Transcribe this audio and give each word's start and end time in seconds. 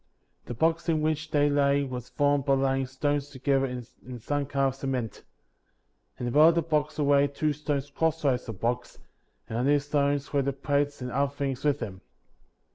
The 0.47 0.55
box 0.55 0.89
in 0.89 1.01
which 1.03 1.29
they 1.29 1.47
lay 1.47 1.83
was 1.83 2.09
formed 2.09 2.43
by 2.45 2.55
laying 2.55 2.87
stones 2.87 3.29
together 3.29 3.67
in 3.67 3.83
some 4.19 4.47
kind 4.47 4.65
of 4.69 4.73
cement 4.73 5.23
In 6.17 6.25
the 6.25 6.31
bottom 6.31 6.47
of 6.49 6.55
the 6.55 6.63
box 6.63 6.97
were 6.97 7.05
laid 7.19 7.35
two 7.35 7.53
stones 7.53 7.91
crossways 7.91 8.47
of 8.47 8.47
the 8.47 8.53
box, 8.61 8.97
and 9.47 9.59
on 9.59 9.67
these 9.67 9.85
stones 9.85 10.33
lay 10.33 10.41
the 10.41 10.53
plates 10.53 11.01
and 11.01 11.11
the 11.11 11.15
other 11.15 11.35
things 11.35 11.63
with 11.63 11.77
them. 11.77 12.01